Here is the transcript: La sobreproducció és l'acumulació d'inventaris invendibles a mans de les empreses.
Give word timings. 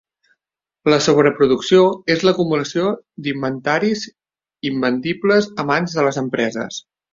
La 0.93 0.97
sobreproducció 1.07 1.83
és 2.13 2.25
l'acumulació 2.29 2.87
d'inventaris 3.27 4.07
invendibles 4.73 5.51
a 5.65 5.69
mans 5.75 6.01
de 6.01 6.09
les 6.11 6.23
empreses. 6.27 6.85